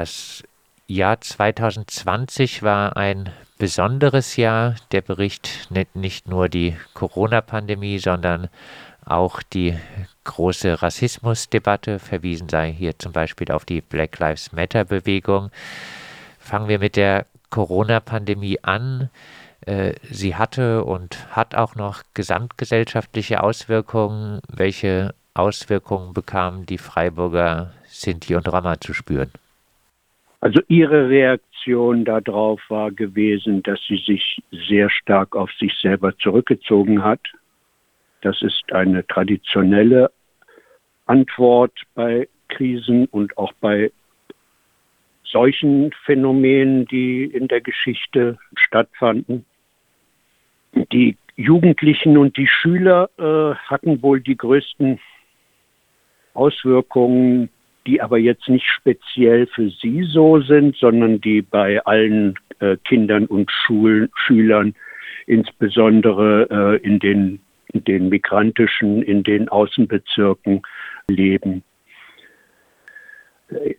Das 0.00 0.42
Jahr 0.86 1.20
2020 1.20 2.62
war 2.62 2.96
ein 2.96 3.28
besonderes 3.58 4.36
Jahr. 4.36 4.74
Der 4.92 5.02
Bericht 5.02 5.70
nennt 5.70 5.94
nicht 5.94 6.26
nur 6.26 6.48
die 6.48 6.74
Corona-Pandemie, 6.94 7.98
sondern 7.98 8.48
auch 9.04 9.42
die 9.42 9.78
große 10.24 10.80
Rassismusdebatte. 10.80 11.98
Verwiesen 11.98 12.48
sei 12.48 12.72
hier 12.72 12.98
zum 12.98 13.12
Beispiel 13.12 13.52
auf 13.52 13.66
die 13.66 13.82
Black 13.82 14.18
Lives 14.18 14.52
Matter-Bewegung. 14.52 15.50
Fangen 16.38 16.68
wir 16.68 16.78
mit 16.78 16.96
der 16.96 17.26
Corona-Pandemie 17.50 18.58
an. 18.62 19.10
Äh, 19.66 19.96
sie 20.10 20.34
hatte 20.34 20.82
und 20.84 21.18
hat 21.36 21.54
auch 21.54 21.74
noch 21.74 22.04
gesamtgesellschaftliche 22.14 23.42
Auswirkungen. 23.42 24.40
Welche 24.48 25.14
Auswirkungen 25.34 26.14
bekamen 26.14 26.64
die 26.64 26.78
Freiburger 26.78 27.74
Sinti 27.86 28.34
und 28.34 28.50
Rama 28.50 28.80
zu 28.80 28.94
spüren? 28.94 29.30
Also 30.40 30.60
ihre 30.68 31.10
Reaktion 31.10 32.04
darauf 32.04 32.60
war 32.68 32.90
gewesen, 32.90 33.62
dass 33.62 33.78
sie 33.86 33.98
sich 33.98 34.42
sehr 34.50 34.88
stark 34.88 35.36
auf 35.36 35.50
sich 35.52 35.74
selber 35.80 36.16
zurückgezogen 36.16 37.04
hat. 37.04 37.20
Das 38.22 38.40
ist 38.40 38.72
eine 38.72 39.06
traditionelle 39.06 40.10
Antwort 41.06 41.72
bei 41.94 42.28
Krisen 42.48 43.06
und 43.06 43.36
auch 43.36 43.52
bei 43.60 43.92
solchen 45.24 45.92
Phänomenen, 46.04 46.86
die 46.86 47.24
in 47.24 47.46
der 47.46 47.60
Geschichte 47.60 48.38
stattfanden. 48.54 49.44
Die 50.92 51.16
Jugendlichen 51.36 52.16
und 52.16 52.36
die 52.36 52.46
Schüler 52.46 53.10
äh, 53.18 53.54
hatten 53.68 54.02
wohl 54.02 54.20
die 54.20 54.36
größten 54.36 55.00
Auswirkungen, 56.34 57.50
die 57.86 58.00
aber 58.00 58.18
jetzt 58.18 58.48
nicht 58.48 58.66
speziell 58.66 59.46
für 59.46 59.70
sie 59.70 60.02
so 60.04 60.40
sind, 60.40 60.76
sondern 60.76 61.20
die 61.20 61.42
bei 61.42 61.84
allen 61.84 62.34
äh, 62.60 62.76
Kindern 62.84 63.26
und 63.26 63.50
Schul 63.50 64.10
Schülern, 64.14 64.74
insbesondere 65.26 66.48
äh, 66.50 66.86
in, 66.86 66.98
den, 66.98 67.40
den 67.72 68.08
migrantischen, 68.08 69.02
in 69.02 69.22
den 69.22 69.48
Außenbezirken 69.48 70.62
leben. 71.08 71.62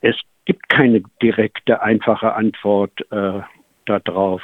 Es 0.02 0.16
gibt 0.46 0.68
keine 0.70 1.04
direkte, 1.22 1.82
einfache 1.82 2.34
Antwort 2.34 2.92
äh, 3.12 3.42
darauf. 3.86 4.42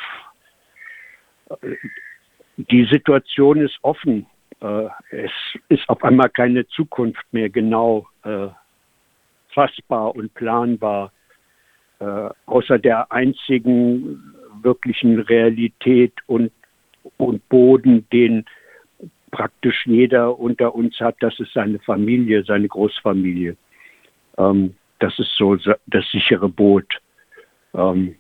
Die 2.57 2.85
Situation 2.85 3.57
ist 3.57 3.77
offen. 3.81 4.25
Äh, 4.61 4.87
es 5.11 5.31
ist 5.69 5.87
auf 5.89 6.03
einmal 6.03 6.29
keine 6.29 6.67
Zukunft 6.67 7.25
mehr 7.31 7.49
genau 7.49 8.07
äh, 8.23 8.47
fassbar 9.53 10.15
und 10.15 10.33
planbar, 10.33 11.11
äh, 11.99 12.29
außer 12.45 12.79
der 12.79 13.11
einzigen 13.11 14.33
wirklichen 14.61 15.19
Realität 15.19 16.13
und, 16.27 16.51
und 17.17 17.47
Boden, 17.49 18.07
den 18.11 18.45
praktisch 19.31 19.85
jeder 19.85 20.39
unter 20.39 20.73
uns 20.73 20.99
hat, 20.99 21.15
das 21.19 21.39
ist 21.39 21.53
seine 21.53 21.79
Familie, 21.79 22.43
seine 22.43 22.67
Großfamilie. 22.67 23.55
Ähm, 24.37 24.75
das 24.99 25.17
ist 25.19 25.35
so 25.37 25.55
das 25.55 26.05
sichere 26.11 26.49
Boot. 26.49 26.99
Ähm, 27.73 28.15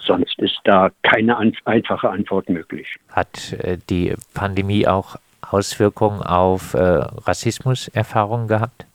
sonst 0.00 0.38
ist 0.38 0.60
da 0.64 0.90
keine 1.02 1.38
einfache 1.64 2.08
Antwort 2.08 2.48
möglich. 2.48 2.96
Hat 3.08 3.52
äh, 3.54 3.78
die 3.90 4.14
Pandemie 4.34 4.86
auch 4.86 5.16
Auswirkungen 5.40 6.22
auf 6.22 6.74
äh, 6.74 6.78
Rassismuserfahrungen 6.78 8.48
gehabt? 8.48 8.86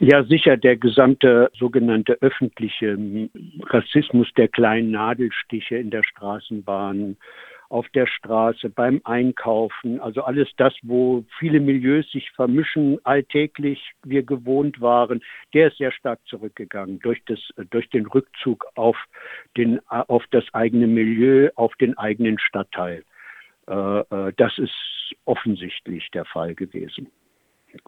Ja, 0.00 0.22
sicher, 0.22 0.56
der 0.56 0.76
gesamte 0.76 1.50
sogenannte 1.58 2.18
öffentliche 2.20 2.96
Rassismus 3.64 4.28
der 4.36 4.46
kleinen 4.46 4.92
Nadelstiche 4.92 5.76
in 5.76 5.90
der 5.90 6.04
Straßenbahn, 6.04 7.16
auf 7.68 7.88
der 7.90 8.06
Straße, 8.06 8.70
beim 8.70 9.00
Einkaufen, 9.04 10.00
also 10.00 10.22
alles 10.22 10.48
das, 10.56 10.72
wo 10.82 11.24
viele 11.38 11.58
Milieus 11.58 12.08
sich 12.12 12.30
vermischen, 12.30 12.98
alltäglich 13.04 13.92
wir 14.04 14.22
gewohnt 14.22 14.80
waren, 14.80 15.20
der 15.52 15.68
ist 15.68 15.78
sehr 15.78 15.92
stark 15.92 16.20
zurückgegangen 16.26 17.00
durch, 17.00 17.20
das, 17.26 17.40
durch 17.70 17.90
den 17.90 18.06
Rückzug 18.06 18.66
auf, 18.76 18.96
den, 19.56 19.80
auf 19.88 20.24
das 20.30 20.44
eigene 20.52 20.86
Milieu, 20.86 21.50
auf 21.56 21.74
den 21.74 21.98
eigenen 21.98 22.38
Stadtteil. 22.38 23.02
Äh, 23.68 23.98
äh, 23.98 24.32
das 24.36 24.56
ist 24.58 24.72
offensichtlich 25.24 26.08
der 26.12 26.24
Fall 26.24 26.54
gewesen 26.54 27.08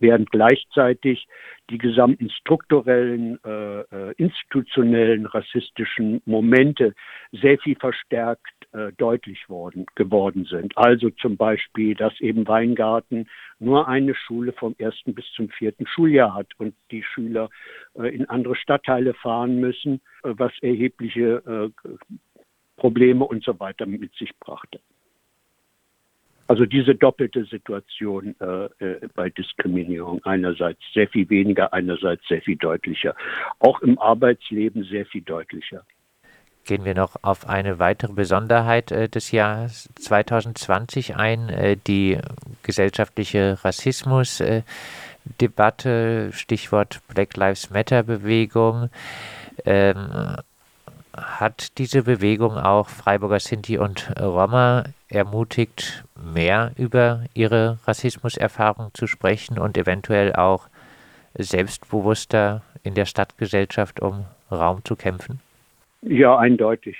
während 0.01 0.31
gleichzeitig 0.31 1.27
die 1.71 1.79
gesamten 1.79 2.31
strukturellen, 2.31 3.39
äh, 3.45 3.81
äh, 3.81 4.15
institutionellen 4.17 5.27
rassistischen 5.27 6.21
Momente 6.25 6.95
sehr 7.33 7.59
viel 7.59 7.77
verstärkt 7.77 8.61
äh, 8.73 8.93
deutlich 8.97 9.49
worden, 9.49 9.87
geworden 9.95 10.45
sind. 10.45 10.77
Also 10.77 11.11
zum 11.11 11.37
Beispiel, 11.37 11.95
dass 11.95 12.19
eben 12.21 12.47
Weingarten 12.47 13.29
nur 13.59 13.89
eine 13.89 14.15
Schule 14.15 14.53
vom 14.53 14.75
ersten 14.79 15.15
bis 15.15 15.27
zum 15.35 15.49
vierten 15.49 15.87
Schuljahr 15.87 16.35
hat 16.35 16.49
und 16.59 16.75
die 16.91 17.03
Schüler 17.03 17.51
äh, 17.95 18.15
in 18.15 18.29
andere 18.29 18.57
Stadtteile 18.57 19.15
fahren 19.15 19.61
müssen, 19.61 20.01
äh, 20.23 20.35
was 20.37 20.53
erhebliche 20.63 21.73
äh, 21.85 21.89
Probleme 22.77 23.25
und 23.25 23.45
so 23.45 23.59
weiter 23.61 23.87
mit 23.87 24.15
sich 24.15 24.31
brachte. 24.39 24.81
Also 26.51 26.67
diese 26.67 26.95
doppelte 26.97 27.45
Situation 27.45 28.35
äh, 28.41 28.65
äh, 28.85 29.09
bei 29.15 29.31
Diskriminierung. 29.31 30.21
Einerseits 30.25 30.81
sehr 30.93 31.07
viel 31.07 31.31
weniger, 31.31 31.73
einerseits 31.73 32.27
sehr 32.27 32.43
viel 32.43 32.57
deutlicher. 32.57 33.15
Auch 33.61 33.81
im 33.83 34.01
Arbeitsleben 34.01 34.83
sehr 34.83 35.07
viel 35.07 35.23
deutlicher. 35.23 35.85
Gehen 36.67 36.85
wir 36.85 36.97
noch 36.97 37.15
auf 37.23 37.49
eine 37.49 37.79
weitere 37.79 38.15
Besonderheit 38.15 38.91
äh, 38.91 39.09
des 39.09 39.31
Jahres 39.31 39.89
2020 39.95 41.15
ein, 41.15 41.51
äh, 41.51 41.77
die 41.77 42.19
gesellschaftliche 42.65 43.57
Rassismusdebatte, 43.63 46.33
Stichwort 46.33 47.01
Black 47.15 47.37
Lives 47.37 47.71
Matter 47.71 48.03
Bewegung. 48.03 48.91
Ähm, 49.65 50.35
hat 51.17 51.79
diese 51.79 52.03
Bewegung 52.03 52.53
auch 52.57 52.89
Freiburger 52.89 53.41
Sinti 53.41 53.79
und 53.79 54.13
Roma 54.21 54.85
ermutigt, 55.09 56.05
mehr 56.35 56.73
über 56.77 57.25
ihre 57.35 57.79
Rassismuserfahrung 57.87 58.91
zu 58.95 59.07
sprechen 59.07 59.59
und 59.59 59.77
eventuell 59.77 60.35
auch 60.35 60.69
selbstbewusster 61.35 62.63
in 62.83 62.95
der 62.95 63.07
Stadtgesellschaft 63.07 64.01
um 64.01 64.25
Raum 64.51 64.85
zu 64.85 64.97
kämpfen? 64.97 65.41
Ja, 66.03 66.39
eindeutig. 66.39 66.97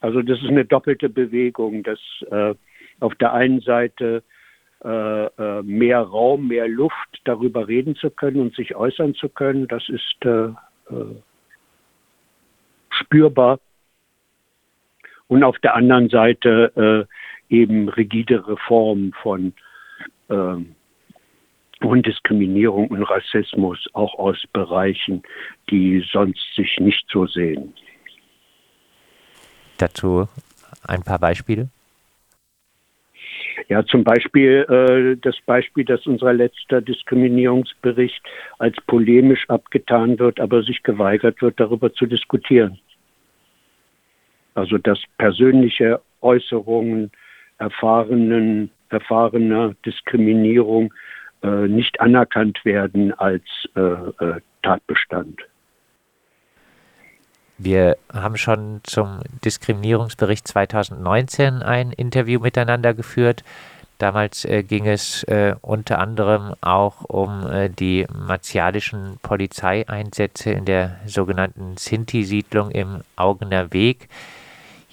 Also 0.00 0.22
das 0.22 0.38
ist 0.40 0.48
eine 0.48 0.64
doppelte 0.64 1.08
Bewegung, 1.08 1.82
dass 1.82 1.98
äh, 2.30 2.54
auf 3.00 3.14
der 3.16 3.32
einen 3.32 3.60
Seite 3.60 4.22
äh, 4.84 5.24
äh 5.26 5.62
mehr 5.62 6.00
Raum, 6.00 6.48
mehr 6.48 6.68
Luft 6.68 7.20
darüber 7.24 7.66
reden 7.68 7.96
zu 7.96 8.10
können 8.10 8.40
und 8.40 8.54
sich 8.54 8.76
äußern 8.76 9.14
zu 9.14 9.28
können, 9.28 9.66
das 9.66 9.88
ist 9.88 10.24
äh, 10.24 10.48
äh 10.94 11.14
spürbar. 13.14 13.60
Und 15.28 15.42
auf 15.42 15.58
der 15.60 15.74
anderen 15.74 16.08
Seite 16.10 17.08
äh, 17.50 17.54
eben 17.54 17.88
rigidere 17.88 18.56
Formen 18.56 19.12
von, 19.22 19.54
äh, 20.28 20.56
von 21.80 22.02
Diskriminierung 22.02 22.88
und 22.88 23.02
Rassismus, 23.04 23.86
auch 23.94 24.18
aus 24.18 24.42
Bereichen, 24.52 25.22
die 25.70 26.04
sonst 26.12 26.54
sich 26.54 26.78
nicht 26.78 27.06
so 27.10 27.26
sehen. 27.26 27.72
Dazu 29.78 30.28
ein 30.86 31.02
paar 31.02 31.18
Beispiele. 31.18 31.68
Ja, 33.68 33.84
zum 33.86 34.04
Beispiel 34.04 34.66
äh, 34.68 35.16
das 35.20 35.36
Beispiel, 35.46 35.84
dass 35.84 36.06
unser 36.06 36.32
letzter 36.32 36.82
Diskriminierungsbericht 36.82 38.22
als 38.58 38.76
polemisch 38.86 39.48
abgetan 39.48 40.18
wird, 40.18 40.38
aber 40.38 40.62
sich 40.62 40.82
geweigert 40.82 41.40
wird, 41.40 41.58
darüber 41.58 41.92
zu 41.92 42.06
diskutieren. 42.06 42.78
Also 44.54 44.78
dass 44.78 44.98
persönliche 45.18 46.00
Äußerungen 46.20 47.10
erfahrenen, 47.58 48.70
erfahrener 48.88 49.74
Diskriminierung 49.84 50.92
äh, 51.42 51.68
nicht 51.68 52.00
anerkannt 52.00 52.64
werden 52.64 53.12
als 53.14 53.42
äh, 53.76 53.80
äh, 53.80 54.40
Tatbestand. 54.62 55.40
Wir 57.58 57.96
haben 58.12 58.36
schon 58.36 58.80
zum 58.82 59.20
Diskriminierungsbericht 59.44 60.48
2019 60.48 61.62
ein 61.62 61.92
Interview 61.92 62.40
miteinander 62.40 62.94
geführt. 62.94 63.44
Damals 63.98 64.44
äh, 64.44 64.64
ging 64.64 64.86
es 64.86 65.22
äh, 65.24 65.54
unter 65.60 66.00
anderem 66.00 66.54
auch 66.60 67.04
um 67.04 67.46
äh, 67.46 67.68
die 67.70 68.06
martialischen 68.12 69.18
Polizeieinsätze 69.22 70.50
in 70.50 70.64
der 70.64 70.96
sogenannten 71.06 71.76
Sinti-Siedlung 71.76 72.72
im 72.72 73.02
Augener 73.14 73.72
Weg. 73.72 74.08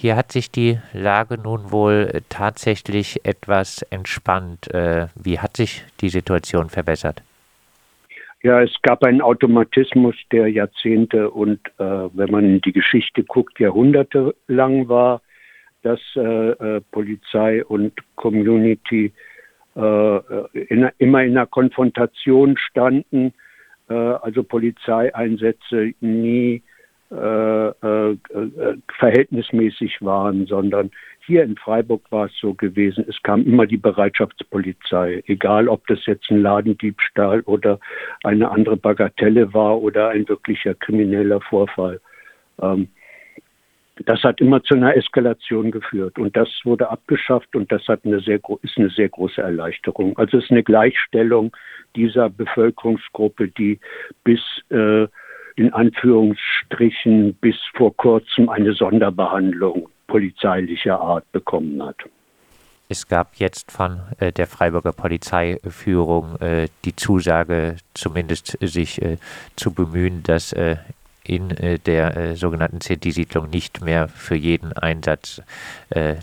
Hier 0.01 0.15
hat 0.15 0.31
sich 0.31 0.49
die 0.49 0.79
Lage 0.93 1.37
nun 1.37 1.71
wohl 1.71 2.09
äh, 2.11 2.21
tatsächlich 2.27 3.23
etwas 3.23 3.83
entspannt. 3.91 4.73
Äh, 4.73 5.09
wie 5.13 5.37
hat 5.37 5.57
sich 5.57 5.83
die 6.01 6.09
Situation 6.09 6.69
verbessert? 6.69 7.21
Ja, 8.41 8.63
es 8.63 8.73
gab 8.81 9.03
einen 9.03 9.21
Automatismus, 9.21 10.15
der 10.31 10.47
Jahrzehnte 10.47 11.29
und 11.29 11.59
äh, 11.77 11.83
wenn 11.83 12.31
man 12.31 12.45
in 12.45 12.61
die 12.61 12.71
Geschichte 12.71 13.23
guckt, 13.23 13.59
Jahrhunderte 13.59 14.33
lang 14.47 14.89
war, 14.89 15.21
dass 15.83 15.99
äh, 16.15 16.21
äh, 16.21 16.81
Polizei 16.91 17.63
und 17.63 17.93
Community 18.15 19.13
äh, 19.75 20.17
in, 20.53 20.89
immer 20.97 21.23
in 21.23 21.37
einer 21.37 21.45
Konfrontation 21.45 22.57
standen, 22.57 23.33
also 23.87 24.41
Polizeieinsätze 24.43 25.91
nie 25.99 26.63
äh, 28.13 28.75
verhältnismäßig 28.97 30.01
waren, 30.01 30.45
sondern 30.45 30.91
hier 31.25 31.43
in 31.43 31.55
Freiburg 31.55 32.11
war 32.11 32.25
es 32.25 32.37
so 32.39 32.53
gewesen, 32.53 33.05
es 33.07 33.21
kam 33.21 33.45
immer 33.45 33.65
die 33.65 33.77
Bereitschaftspolizei, 33.77 35.23
egal 35.27 35.67
ob 35.67 35.85
das 35.87 36.05
jetzt 36.05 36.29
ein 36.31 36.41
Ladendiebstahl 36.41 37.41
oder 37.41 37.79
eine 38.23 38.49
andere 38.49 38.75
Bagatelle 38.75 39.53
war 39.53 39.81
oder 39.81 40.09
ein 40.09 40.27
wirklicher 40.27 40.73
krimineller 40.73 41.39
Vorfall. 41.41 42.01
Ähm, 42.61 42.89
das 44.05 44.23
hat 44.23 44.41
immer 44.41 44.63
zu 44.63 44.75
einer 44.75 44.95
Eskalation 44.95 45.69
geführt 45.69 46.17
und 46.17 46.35
das 46.35 46.49
wurde 46.63 46.89
abgeschafft 46.89 47.55
und 47.55 47.71
das 47.71 47.87
hat 47.87 48.03
eine 48.03 48.19
sehr, 48.19 48.39
ist 48.63 48.77
eine 48.77 48.89
sehr 48.89 49.09
große 49.09 49.41
Erleichterung. 49.41 50.17
Also 50.17 50.37
es 50.37 50.45
ist 50.45 50.51
eine 50.51 50.63
Gleichstellung 50.63 51.55
dieser 51.95 52.29
Bevölkerungsgruppe, 52.29 53.49
die 53.49 53.79
bis 54.23 54.39
äh, 54.69 55.07
in 55.55 55.73
Anführungsstrichen 55.73 57.33
bis 57.35 57.55
vor 57.75 57.95
kurzem 57.95 58.49
eine 58.49 58.73
Sonderbehandlung 58.73 59.89
polizeilicher 60.07 60.99
Art 60.99 61.31
bekommen 61.31 61.81
hat. 61.83 61.97
Es 62.91 63.07
gab 63.07 63.35
jetzt 63.37 63.71
von 63.71 64.01
äh, 64.19 64.33
der 64.33 64.47
Freiburger 64.47 64.91
Polizeiführung 64.91 66.35
äh, 66.41 66.67
die 66.83 66.93
Zusage, 66.93 67.77
zumindest 67.93 68.57
sich 68.59 69.01
äh, 69.01 69.15
zu 69.55 69.73
bemühen, 69.73 70.23
dass 70.23 70.53
in 71.23 71.49
der 71.85 72.35
sogenannten 72.35 72.79
CT-Siedlung 72.79 73.49
nicht 73.49 73.81
mehr 73.85 74.07
für 74.07 74.35
jeden 74.35 74.73
Einsatz 74.73 75.41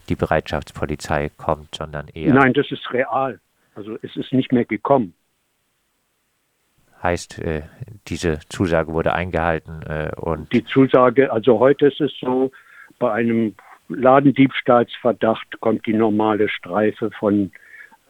die 0.09 0.17
Bereitschaftspolizei 0.17 1.31
kommt, 1.37 1.77
sondern 1.77 2.09
eher. 2.09 2.35
Nein, 2.35 2.53
das 2.53 2.71
ist 2.73 2.93
real. 2.93 3.39
Also 3.77 3.97
es 4.03 4.17
ist 4.17 4.33
nicht 4.33 4.51
mehr 4.51 4.65
gekommen. 4.65 5.15
Heißt, 7.03 7.41
diese 8.09 8.41
Zusage 8.49 8.93
wurde 8.93 9.15
eingehalten 9.15 9.83
und. 10.17 10.53
Die 10.53 10.65
Zusage, 10.65 11.31
also 11.31 11.61
heute 11.61 11.87
ist 11.87 12.01
es 12.01 12.13
so, 12.21 12.51
bei 12.99 13.13
einem 13.13 13.55
Ladendiebstahlsverdacht 13.89 15.61
kommt 15.61 15.87
die 15.87 15.95
normale 15.95 16.49
Streife 16.49 17.11
von 17.13 17.53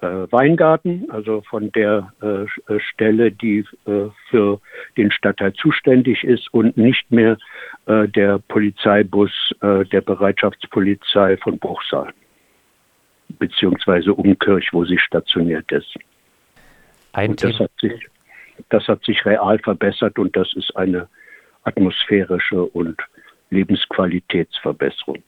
äh, 0.00 0.06
Weingarten, 0.31 1.11
also 1.11 1.43
von 1.43 1.73
der 1.73 2.12
äh, 2.23 2.44
äh, 2.73 2.81
Stelle, 2.81 3.32
die 3.32 3.64
äh, 3.87 4.08
für 4.31 4.61
den 4.96 5.11
Stadtteil 5.11 5.52
zuständig 5.55 6.25
ist 6.25 6.52
und 6.52 6.76
nicht 6.76 7.11
mehr 7.11 7.37
äh, 7.87 8.06
der 8.08 8.38
Polizeibus 8.38 9.31
äh, 9.61 9.84
der 9.87 10.00
Bereitschaftspolizei 10.00 11.37
von 11.38 11.58
Bruchsal 11.58 12.12
beziehungsweise 13.38 14.14
Umkirch, 14.14 14.73
wo 14.73 14.84
sie 14.84 14.99
stationiert 14.99 15.70
ist. 15.70 15.94
Ein 17.12 17.37
das, 17.37 17.58
hat 17.58 17.70
sich, 17.81 18.08
das 18.70 18.87
hat 18.88 19.05
sich 19.05 19.25
real 19.25 19.58
verbessert 19.58 20.19
und 20.19 20.37
das 20.37 20.52
ist 20.55 20.76
eine 20.76 21.08
atmosphärische 21.64 22.64
und 22.64 22.96
Lebensqualitätsverbesserung. 23.50 25.22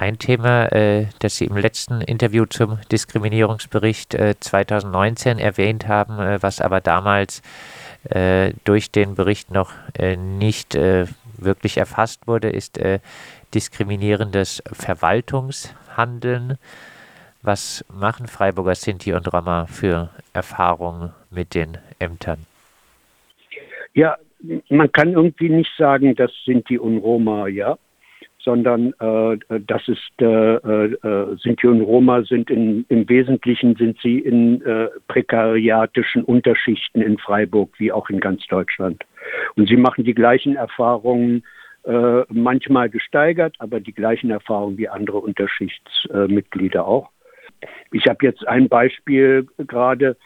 Ein 0.00 0.18
Thema, 0.18 0.70
äh, 0.72 1.06
das 1.18 1.36
Sie 1.36 1.46
im 1.46 1.56
letzten 1.56 2.00
Interview 2.00 2.46
zum 2.46 2.78
Diskriminierungsbericht 2.92 4.14
äh, 4.14 4.36
2019 4.38 5.40
erwähnt 5.40 5.88
haben, 5.88 6.20
äh, 6.20 6.40
was 6.40 6.60
aber 6.60 6.80
damals 6.80 7.42
äh, 8.04 8.52
durch 8.64 8.92
den 8.92 9.16
Bericht 9.16 9.50
noch 9.50 9.72
äh, 9.98 10.16
nicht 10.16 10.76
äh, 10.76 11.06
wirklich 11.36 11.78
erfasst 11.78 12.26
wurde, 12.26 12.50
ist 12.50 12.80
diskriminierendes 13.54 14.60
Verwaltungshandeln. 14.72 16.58
Was 17.42 17.84
machen 17.88 18.26
Freiburger 18.26 18.74
Sinti 18.74 19.12
und 19.12 19.32
Roma 19.32 19.66
für 19.66 20.10
Erfahrungen 20.32 21.12
mit 21.30 21.54
den 21.54 21.78
Ämtern? 21.98 22.46
Ja, 23.94 24.16
man 24.68 24.90
kann 24.92 25.12
irgendwie 25.12 25.48
nicht 25.48 25.70
sagen, 25.76 26.14
das 26.14 26.30
Sinti 26.44 26.78
und 26.78 26.98
Roma, 26.98 27.48
ja 27.48 27.76
sondern 28.48 28.94
äh, 29.00 29.60
das 29.66 29.86
ist 29.88 30.22
äh, 30.22 30.54
äh, 30.54 31.36
Sinti 31.36 31.66
und 31.66 31.82
Roma 31.82 32.22
sind 32.22 32.50
in, 32.50 32.86
im 32.88 33.06
Wesentlichen 33.06 33.76
sind 33.76 33.98
sie 34.00 34.20
in 34.20 34.62
äh, 34.62 34.88
prekariatischen 35.08 36.24
Unterschichten 36.24 37.02
in 37.02 37.18
Freiburg 37.18 37.70
wie 37.78 37.92
auch 37.92 38.08
in 38.08 38.20
ganz 38.20 38.46
Deutschland. 38.46 39.04
Und 39.56 39.68
sie 39.68 39.76
machen 39.76 40.04
die 40.04 40.14
gleichen 40.14 40.56
Erfahrungen, 40.56 41.44
äh, 41.84 42.22
manchmal 42.30 42.88
gesteigert, 42.88 43.54
aber 43.58 43.80
die 43.80 43.92
gleichen 43.92 44.30
Erfahrungen 44.30 44.78
wie 44.78 44.88
andere 44.88 45.18
Unterschichtsmitglieder 45.18 46.86
auch. 46.86 47.10
Ich 47.92 48.06
habe 48.06 48.24
jetzt 48.24 48.48
ein 48.48 48.68
Beispiel 48.68 49.46
gerade 49.58 50.16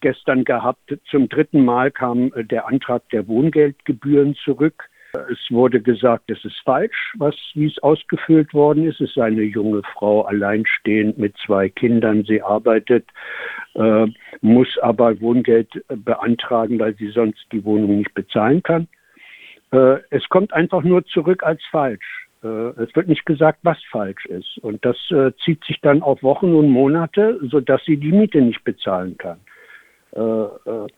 gestern 0.00 0.44
gehabt. 0.44 0.98
Zum 1.10 1.28
dritten 1.28 1.64
Mal 1.64 1.90
kam 1.90 2.32
äh, 2.34 2.44
der 2.44 2.66
Antrag 2.66 3.08
der 3.10 3.26
Wohngeldgebühren 3.28 4.34
zurück. 4.34 4.88
Es 5.30 5.50
wurde 5.50 5.82
gesagt, 5.82 6.30
es 6.30 6.42
ist 6.42 6.58
falsch, 6.64 7.12
was 7.18 7.34
wie 7.52 7.66
es 7.66 7.78
ausgefüllt 7.82 8.54
worden 8.54 8.86
ist. 8.86 9.00
Es 9.00 9.10
ist 9.10 9.18
eine 9.18 9.42
junge 9.42 9.82
Frau 9.92 10.22
alleinstehend 10.22 11.18
mit 11.18 11.36
zwei 11.44 11.68
Kindern. 11.68 12.24
Sie 12.24 12.40
arbeitet, 12.40 13.06
äh, 13.74 14.06
muss 14.40 14.78
aber 14.80 15.20
Wohngeld 15.20 15.68
beantragen, 15.88 16.78
weil 16.78 16.94
sie 16.96 17.10
sonst 17.10 17.44
die 17.52 17.62
Wohnung 17.62 17.98
nicht 17.98 18.14
bezahlen 18.14 18.62
kann. 18.62 18.88
Äh, 19.70 19.98
es 20.08 20.26
kommt 20.30 20.52
einfach 20.54 20.82
nur 20.82 21.04
zurück 21.04 21.42
als 21.42 21.60
falsch. 21.70 22.28
Äh, 22.42 22.48
es 22.48 22.94
wird 22.94 23.08
nicht 23.08 23.26
gesagt, 23.26 23.60
was 23.62 23.78
falsch 23.90 24.26
ist. 24.26 24.58
Und 24.62 24.84
das 24.84 24.96
äh, 25.10 25.32
zieht 25.44 25.64
sich 25.64 25.80
dann 25.80 26.02
auf 26.02 26.22
Wochen 26.22 26.54
und 26.54 26.70
Monate, 26.70 27.38
sodass 27.42 27.84
sie 27.84 27.96
die 27.96 28.12
Miete 28.12 28.40
nicht 28.40 28.64
bezahlen 28.64 29.16
kann. 29.18 29.38
Äh, 30.14 30.20
äh, 30.20 30.88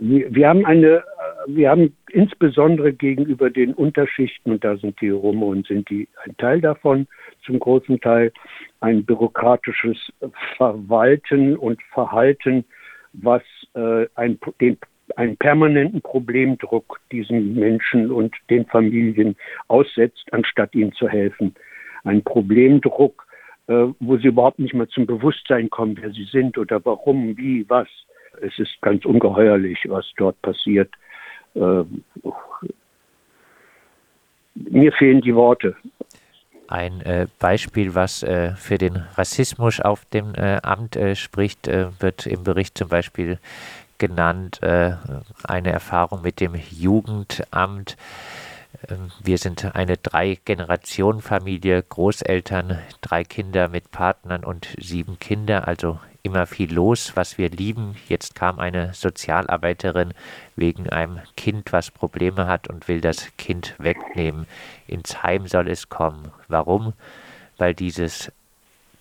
wir, 0.00 0.48
haben 0.48 0.64
eine, 0.64 0.96
äh, 0.96 1.02
wir 1.46 1.70
haben 1.70 1.94
insbesondere 2.10 2.92
gegenüber 2.92 3.50
den 3.50 3.74
Unterschichten, 3.74 4.52
und 4.52 4.64
da 4.64 4.76
sind 4.76 5.00
die 5.00 5.10
Roma 5.10 5.46
und 5.46 5.66
sind 5.66 5.88
die 5.90 6.08
ein 6.24 6.36
Teil 6.38 6.60
davon, 6.60 7.06
zum 7.44 7.58
großen 7.58 8.00
Teil 8.00 8.32
ein 8.80 9.04
bürokratisches 9.04 9.98
Verwalten 10.56 11.56
und 11.56 11.82
Verhalten, 11.92 12.64
was 13.12 13.42
äh, 13.74 14.06
ein, 14.14 14.38
den, 14.60 14.78
einen 15.16 15.36
permanenten 15.36 16.00
Problemdruck 16.00 17.00
diesen 17.12 17.54
Menschen 17.54 18.10
und 18.10 18.34
den 18.50 18.64
Familien 18.66 19.36
aussetzt, 19.68 20.26
anstatt 20.32 20.74
ihnen 20.74 20.92
zu 20.92 21.08
helfen. 21.08 21.54
Ein 22.04 22.22
Problemdruck, 22.22 23.26
äh, 23.68 23.86
wo 24.00 24.16
sie 24.16 24.28
überhaupt 24.28 24.58
nicht 24.58 24.74
mehr 24.74 24.88
zum 24.88 25.06
Bewusstsein 25.06 25.68
kommen, 25.68 25.98
wer 26.00 26.10
sie 26.10 26.24
sind 26.24 26.56
oder 26.56 26.82
warum, 26.84 27.36
wie, 27.36 27.68
was 27.68 27.88
es 28.42 28.58
ist 28.58 28.80
ganz 28.82 29.04
ungeheuerlich, 29.04 29.78
was 29.88 30.06
dort 30.16 30.40
passiert. 30.42 30.90
Ähm, 31.54 32.04
mir 34.54 34.92
fehlen 34.92 35.20
die 35.20 35.34
Worte. 35.34 35.76
Ein 36.68 37.00
äh, 37.02 37.26
Beispiel, 37.38 37.94
was 37.94 38.22
äh, 38.22 38.52
für 38.56 38.78
den 38.78 38.96
Rassismus 39.14 39.80
auf 39.80 40.04
dem 40.06 40.34
äh, 40.34 40.58
Amt 40.62 40.96
äh, 40.96 41.14
spricht, 41.14 41.68
äh, 41.68 41.88
wird 42.00 42.26
im 42.26 42.42
Bericht 42.42 42.76
zum 42.76 42.88
Beispiel 42.88 43.38
genannt, 43.98 44.62
äh, 44.62 44.92
eine 45.44 45.70
Erfahrung 45.70 46.22
mit 46.22 46.40
dem 46.40 46.54
Jugendamt. 46.70 47.96
Ähm, 48.88 49.10
wir 49.22 49.38
sind 49.38 49.76
eine 49.76 49.96
Drei-Generationen-Familie, 49.96 51.82
Großeltern, 51.82 52.78
drei 53.00 53.24
Kinder 53.24 53.68
mit 53.68 53.90
Partnern 53.90 54.44
und 54.44 54.68
sieben 54.78 55.18
Kinder, 55.18 55.68
also 55.68 56.00
immer 56.26 56.46
viel 56.46 56.72
los, 56.74 57.12
was 57.14 57.38
wir 57.38 57.48
lieben. 57.48 57.96
Jetzt 58.08 58.34
kam 58.34 58.58
eine 58.58 58.92
Sozialarbeiterin 58.92 60.12
wegen 60.56 60.90
einem 60.90 61.20
Kind, 61.36 61.72
was 61.72 61.90
Probleme 61.90 62.46
hat 62.46 62.68
und 62.68 62.88
will 62.88 63.00
das 63.00 63.28
Kind 63.38 63.74
wegnehmen. 63.78 64.46
Ins 64.86 65.22
Heim 65.22 65.46
soll 65.46 65.68
es 65.68 65.88
kommen. 65.88 66.32
Warum? 66.48 66.92
Weil 67.56 67.74
dieses 67.74 68.30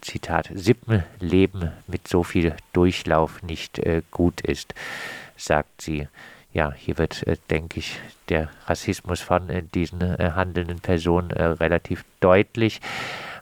Zitat 0.01 0.49
Sippenleben 0.53 1.71
mit 1.87 2.07
so 2.07 2.23
viel 2.23 2.55
Durchlauf 2.73 3.41
nicht 3.41 3.79
äh, 3.79 4.03
gut 4.11 4.41
ist, 4.41 4.75
sagt 5.35 5.81
sie. 5.81 6.07
Ja, 6.53 6.71
hier 6.71 6.97
wird, 6.97 7.25
äh, 7.27 7.37
denke 7.49 7.79
ich, 7.79 7.99
der 8.29 8.49
Rassismus 8.67 9.19
von 9.19 9.49
äh, 9.49 9.63
diesen 9.63 10.01
äh, 10.01 10.31
handelnden 10.35 10.79
Personen 10.79 11.31
äh, 11.31 11.43
relativ 11.43 12.05
deutlich. 12.19 12.79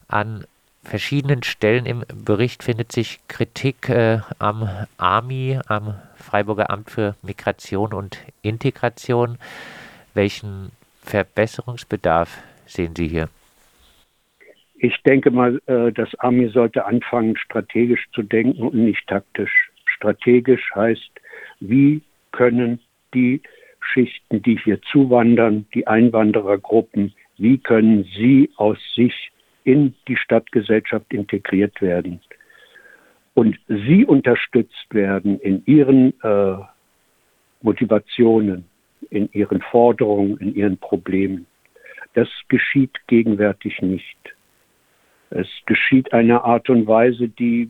An 0.08 0.46
verschiedenen 0.84 1.44
Stellen 1.44 1.86
im 1.86 2.04
Bericht 2.26 2.64
findet 2.64 2.92
sich 2.92 3.20
Kritik 3.28 3.90
äh, 3.90 4.20
am 4.40 4.68
AMI, 4.98 5.60
am 5.68 5.96
Freiburger 6.16 6.70
Amt 6.70 6.90
für 6.90 7.16
Migration 7.22 7.94
und 7.94 8.20
Integration. 8.42 9.38
Welchen 10.14 10.72
Verbesserungsbedarf 11.02 12.42
sehen 12.66 12.96
Sie 12.96 13.08
hier? 13.08 13.30
Ich 14.76 15.02
denke 15.04 15.32
mal, 15.32 15.62
äh, 15.66 15.92
das 15.92 16.14
AMI 16.20 16.50
sollte 16.50 16.86
anfangen, 16.86 17.38
strategisch 17.38 18.06
zu 18.14 18.22
denken 18.22 18.64
und 18.64 18.76
nicht 18.76 19.08
taktisch. 19.08 19.72
Strategisch 19.86 20.70
heißt, 20.76 21.12
wie 21.62 22.02
können 22.32 22.80
die 23.14 23.42
Schichten, 23.80 24.42
die 24.42 24.60
hier 24.64 24.82
zuwandern, 24.82 25.66
die 25.74 25.88
Einwanderergruppen, 25.88 27.14
wie 27.38 27.58
können 27.58 28.04
sie 28.16 28.50
aus 28.58 28.78
sich 28.96 29.32
in 29.64 29.94
die 30.08 30.18
Stadtgesellschaft 30.18 31.14
integriert 31.14 31.82
werden 31.82 32.20
und 33.34 33.58
sie 33.68 34.06
unterstützt 34.06 34.94
werden 34.94 35.40
in 35.40 35.64
ihren 35.66 36.14
äh, 36.22 36.58
Motivationen, 37.62 38.66
in 39.10 39.30
ihren 39.32 39.62
Forderungen, 39.62 40.38
in 40.38 40.56
ihren 40.56 40.78
Problemen. 40.78 41.46
Das 42.14 42.28
geschieht 42.48 42.96
gegenwärtig 43.08 43.82
nicht. 43.82 44.18
Es 45.32 45.48
geschieht 45.66 46.14
eine 46.14 46.44
Art 46.44 46.70
und 46.70 46.86
Weise, 46.86 47.28
die, 47.28 47.68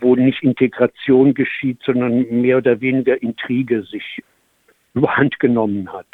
wo 0.00 0.16
nicht 0.16 0.42
Integration 0.42 1.34
geschieht, 1.34 1.82
sondern 1.84 2.40
mehr 2.40 2.58
oder 2.58 2.80
weniger 2.80 3.20
Intrige 3.20 3.82
sich 3.82 4.22
überhand 4.94 5.38
genommen 5.38 5.92
hat. 5.92 6.06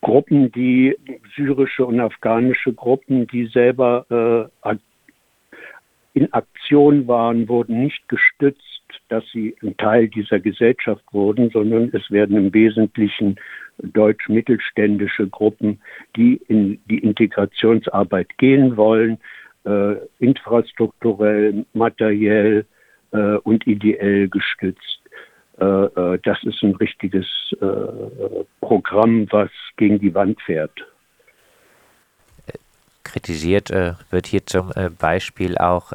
Gruppen, 0.00 0.52
die 0.52 0.96
syrische 1.34 1.84
und 1.84 2.00
afghanische 2.00 2.72
Gruppen, 2.72 3.26
die 3.26 3.46
selber 3.46 4.50
äh, 4.64 4.76
in 6.14 6.32
Aktion 6.32 7.08
waren, 7.08 7.48
wurden 7.48 7.82
nicht 7.82 8.08
gestützt, 8.08 8.60
dass 9.08 9.24
sie 9.32 9.56
ein 9.62 9.76
Teil 9.76 10.08
dieser 10.08 10.40
Gesellschaft 10.40 11.04
wurden, 11.12 11.50
sondern 11.50 11.90
es 11.92 12.10
werden 12.10 12.36
im 12.36 12.52
Wesentlichen 12.52 13.36
deutsch-mittelständische 13.78 15.28
Gruppen, 15.28 15.80
die 16.16 16.40
in 16.48 16.80
die 16.86 16.98
Integrationsarbeit 16.98 18.36
gehen 18.38 18.76
wollen, 18.76 19.18
äh, 19.64 19.94
infrastrukturell, 20.18 21.64
materiell 21.72 22.66
äh, 23.12 23.36
und 23.36 23.66
ideell 23.66 24.28
gestützt. 24.28 25.01
Äh, 25.60 25.64
äh 25.64 26.18
das 26.22 26.38
ist 26.44 26.62
ein 26.62 26.76
richtiges 26.76 27.26
äh, 27.60 28.44
Programm, 28.60 29.26
was 29.30 29.50
gegen 29.76 29.98
die 29.98 30.14
Wand 30.14 30.40
fährt. 30.42 30.86
Kritisiert 33.04 33.70
wird 34.10 34.26
hier 34.26 34.46
zum 34.46 34.70
Beispiel 34.98 35.58
auch 35.58 35.92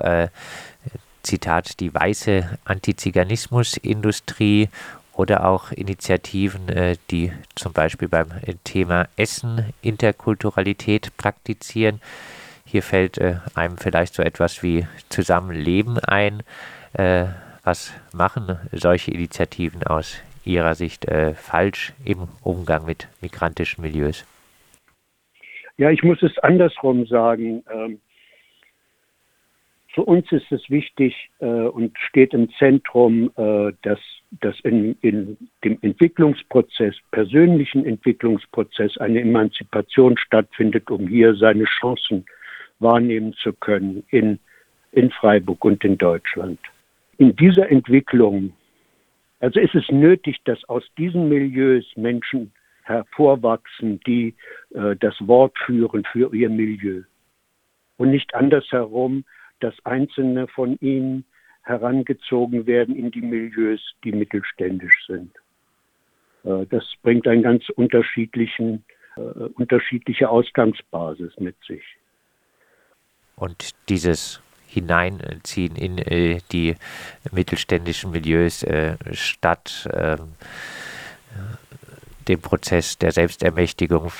Zitat, 1.24 1.80
die 1.80 1.92
weiße 1.92 2.60
Antiziganismusindustrie 2.66 4.70
oder 5.14 5.48
auch 5.48 5.72
Initiativen, 5.72 6.96
die 7.10 7.34
zum 7.56 7.74
Beispiel 7.74 8.08
beim 8.08 8.28
Thema 8.66 9.08
Essen 9.16 9.74
Interkulturalität 9.82 11.18
praktizieren. 11.18 12.02
Hier 12.66 12.84
fällt 12.84 13.20
einem 13.56 13.78
vielleicht 13.78 14.14
so 14.14 14.22
etwas 14.22 14.62
wie 14.62 14.86
Zusammenleben 15.10 15.98
ein. 15.98 16.44
Was 17.68 17.94
machen 18.14 18.58
solche 18.72 19.12
Initiativen 19.12 19.84
aus 19.84 20.24
Ihrer 20.46 20.74
Sicht 20.74 21.06
falsch 21.36 21.92
im 22.06 22.30
Umgang 22.42 22.86
mit 22.86 23.10
migrantischen 23.20 23.82
Milieus? 23.82 24.26
Ja, 25.76 25.92
ich 25.92 26.02
muss 26.02 26.24
es 26.24 26.38
andersrum 26.38 27.06
sagen. 27.08 27.66
Ähm, 27.70 28.00
für 29.94 30.04
uns 30.04 30.32
ist 30.32 30.50
es 30.50 30.70
wichtig 30.70 31.30
äh, 31.40 31.46
und 31.46 31.92
steht 32.00 32.34
im 32.34 32.50
Zentrum, 32.54 33.32
äh, 33.36 33.74
dass, 33.82 34.00
dass 34.40 34.58
in, 34.62 34.98
in, 35.02 35.38
dem 35.66 35.78
Entwicklungsprozess, 35.82 36.96
persönlichen 37.12 37.86
Entwicklungsprozess, 37.86 38.98
eine 38.98 39.20
Emanzipation 39.20 40.18
stattfindet, 40.18 40.90
um 40.90 41.06
hier 41.10 41.36
seine 41.36 41.66
Chancen 41.66 42.26
wahrnehmen 42.80 43.34
zu 43.34 43.52
können 43.52 44.06
in, 44.10 44.40
in 44.94 45.12
Freiburg 45.12 45.66
und 45.66 45.84
in 45.84 45.98
Deutschland. 45.98 46.60
In 47.18 47.36
dieser 47.36 47.70
Entwicklung, 47.70 48.54
also 49.40 49.60
ist 49.60 49.76
es 49.76 49.88
nötig, 49.90 50.38
dass 50.46 50.64
aus 50.66 50.84
diesen 50.98 51.30
Milieus 51.30 51.86
Menschen 51.96 52.52
hervorwachsen, 52.84 54.00
die 54.06 54.36
äh, 54.74 54.96
das 54.96 55.16
Wort 55.28 55.58
führen 55.66 56.04
für 56.12 56.34
ihr 56.34 56.50
Milieu. 56.50 57.04
Und 57.98 58.12
nicht 58.12 58.34
andersherum, 58.34 59.26
dass 59.60 59.74
einzelne 59.86 60.48
von 60.48 60.78
ihnen 60.80 61.26
herangezogen 61.64 62.66
werden 62.66 62.96
in 62.96 63.12
die 63.12 63.22
Milieus, 63.22 63.82
die 64.04 64.12
mittelständisch 64.12 65.06
sind. 65.08 65.32
Äh, 66.44 66.66
das 66.70 66.84
bringt 67.04 67.28
eine 67.28 67.42
ganz 67.42 67.70
unterschiedlichen, 67.70 68.84
äh, 69.18 69.22
unterschiedliche 69.22 70.30
Ausgangsbasis 70.30 71.38
mit 71.40 71.56
sich. 71.68 71.84
Und 73.36 73.72
dieses 73.90 74.42
Hineinziehen 74.68 75.76
in 75.76 75.98
äh, 75.98 76.40
die 76.52 76.76
mittelständischen 77.32 78.12
Milieus 78.12 78.66
statt 79.12 79.90
ähm, 79.94 80.34
den 82.28 82.42
Prozess 82.42 82.98
der 82.98 83.12
Selbstermächtigung 83.12 84.12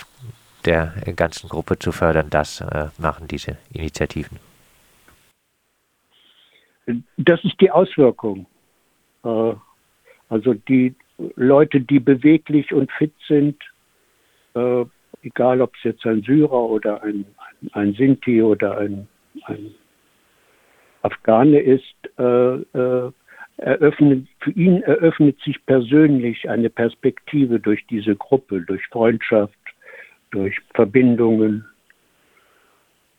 der 0.66 0.94
ganzen 1.16 1.50
Gruppe 1.50 1.78
zu 1.80 1.92
fördern, 1.92 2.30
das 2.30 2.64
machen 2.98 3.28
diese 3.28 3.58
Initiativen. 3.74 4.40
Das 7.18 7.44
ist 7.44 7.60
die 7.60 7.72
Auswirkung. 7.72 8.48
Äh, 9.24 9.54
also 10.30 10.54
die 10.54 10.96
Leute, 11.36 11.82
die 11.82 12.00
beweglich 12.00 12.74
und 12.74 12.92
fit 12.92 13.14
sind, 13.28 13.62
äh, 14.56 14.86
egal 15.24 15.62
ob 15.62 15.76
es 15.76 15.84
jetzt 15.84 16.06
ein 16.06 16.22
Syrer 16.22 16.52
oder 16.52 17.04
ein, 17.04 17.26
ein 17.74 17.94
Sinti 17.94 18.42
oder 18.42 18.78
ein, 18.78 19.08
ein 19.44 19.74
Afghane 21.08 21.60
ist, 21.60 21.96
äh, 22.18 23.12
eröffnet, 23.58 24.28
für 24.40 24.52
ihn 24.52 24.84
eröffnet 24.84 25.40
sich 25.42 25.64
persönlich 25.66 26.50
eine 26.50 26.70
Perspektive 26.70 27.60
durch 27.60 27.86
diese 27.88 28.16
Gruppe, 28.16 28.62
durch 28.62 28.86
Freundschaft, 28.88 29.58
durch 30.32 30.58
Verbindungen, 30.74 31.66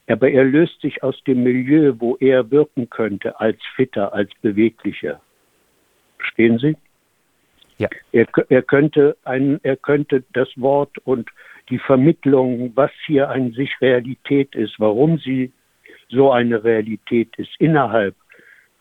aber 0.08 0.30
er 0.30 0.44
löst 0.44 0.80
sich 0.80 1.02
aus 1.02 1.22
dem 1.24 1.42
Milieu, 1.42 1.94
wo 1.98 2.16
er 2.16 2.50
wirken 2.50 2.88
könnte, 2.88 3.38
als 3.40 3.58
fitter, 3.76 4.14
als 4.14 4.30
beweglicher. 4.40 5.20
Verstehen 6.18 6.58
Sie? 6.58 6.76
Ja. 7.76 7.88
Er, 8.12 8.26
er, 8.48 8.62
könnte 8.62 9.16
ein, 9.24 9.60
er 9.62 9.76
könnte 9.76 10.24
das 10.32 10.48
Wort 10.56 10.98
und 11.04 11.28
die 11.68 11.78
Vermittlung, 11.78 12.72
was 12.74 12.90
hier 13.06 13.28
an 13.28 13.52
sich 13.52 13.70
Realität 13.80 14.54
ist, 14.54 14.80
warum 14.80 15.18
sie 15.18 15.52
so 16.08 16.32
eine 16.32 16.62
Realität 16.64 17.28
ist, 17.36 17.50
innerhalb 17.58 18.14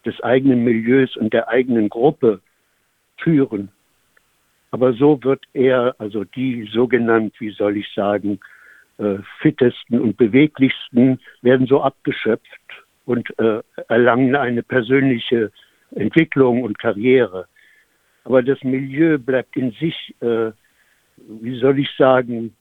des 0.05 0.21
eigenen 0.21 0.63
Milieus 0.63 1.15
und 1.17 1.33
der 1.33 1.49
eigenen 1.49 1.89
Gruppe 1.89 2.41
führen. 3.17 3.69
Aber 4.71 4.93
so 4.93 5.21
wird 5.23 5.43
er, 5.53 5.95
also 5.97 6.23
die 6.23 6.69
so 6.71 6.87
genannt, 6.87 7.33
wie 7.39 7.51
soll 7.51 7.77
ich 7.77 7.91
sagen, 7.93 8.39
äh, 8.97 9.17
fittesten 9.41 9.99
und 9.99 10.17
beweglichsten 10.17 11.19
werden 11.41 11.67
so 11.67 11.81
abgeschöpft 11.81 12.85
und 13.05 13.37
äh, 13.39 13.61
erlangen 13.87 14.35
eine 14.35 14.63
persönliche 14.63 15.51
Entwicklung 15.91 16.63
und 16.63 16.79
Karriere. 16.79 17.47
Aber 18.23 18.43
das 18.43 18.61
Milieu 18.63 19.17
bleibt 19.17 19.55
in 19.55 19.71
sich, 19.71 20.15
äh, 20.21 20.51
wie 21.17 21.59
soll 21.59 21.79
ich 21.79 21.89
sagen, 21.97 22.55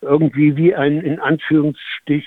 irgendwie 0.00 0.56
wie 0.56 0.74
ein 0.74 1.00
in 1.00 1.18
Anführungsstich 1.18 2.26